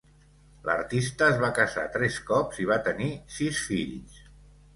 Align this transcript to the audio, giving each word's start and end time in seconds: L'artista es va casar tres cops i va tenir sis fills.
L'artista 0.69 1.27
es 1.33 1.37
va 1.43 1.49
casar 1.59 1.83
tres 1.99 2.17
cops 2.31 2.63
i 2.65 2.67
va 2.71 2.79
tenir 2.89 3.11
sis 3.37 3.61
fills. 3.69 4.19